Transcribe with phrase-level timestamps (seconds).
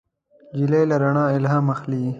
[0.57, 2.03] نجلۍ له رڼا الهام اخلي.